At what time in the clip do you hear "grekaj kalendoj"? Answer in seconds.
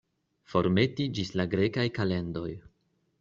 1.53-2.49